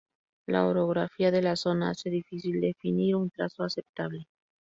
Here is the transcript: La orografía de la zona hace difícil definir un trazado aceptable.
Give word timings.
La 0.47 0.65
orografía 0.65 1.29
de 1.29 1.43
la 1.43 1.55
zona 1.55 1.91
hace 1.91 2.09
difícil 2.09 2.59
definir 2.59 3.15
un 3.15 3.29
trazado 3.29 3.67
aceptable. 3.67 4.25